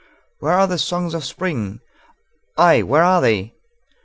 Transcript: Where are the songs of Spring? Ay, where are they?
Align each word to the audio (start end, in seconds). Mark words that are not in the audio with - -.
Where 0.39 0.53
are 0.53 0.65
the 0.65 0.79
songs 0.79 1.13
of 1.13 1.23
Spring? 1.23 1.79
Ay, 2.57 2.81
where 2.81 3.03
are 3.03 3.21
they? 3.21 3.53